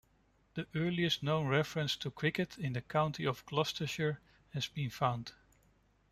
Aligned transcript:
The 0.55 0.65
earliest 0.73 1.21
known 1.21 1.45
reference 1.45 1.95
to 1.97 2.09
cricket 2.09 2.57
in 2.57 2.73
the 2.73 2.81
county 2.81 3.23
of 3.27 3.45
Gloucestershire 3.45 4.19
has 4.51 4.67
been 4.67 4.89
found. 4.89 5.33